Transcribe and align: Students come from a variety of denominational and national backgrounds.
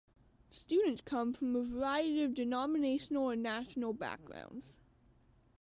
Students 0.49 0.99
come 1.01 1.31
from 1.31 1.55
a 1.55 1.61
variety 1.63 2.23
of 2.23 2.33
denominational 2.33 3.29
and 3.29 3.43
national 3.43 3.93
backgrounds. 3.93 4.79